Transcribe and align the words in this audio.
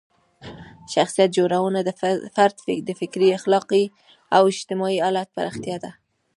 شخصیت 0.93 1.29
جوړونه 1.37 1.79
د 1.83 1.89
فرد 2.35 2.57
د 2.87 2.89
فکري، 3.01 3.29
اخلاقي 3.39 3.83
او 4.35 4.41
اجتماعي 4.51 4.99
حالت 5.05 5.27
پراختیا 5.35 5.77
ده. 5.83 5.91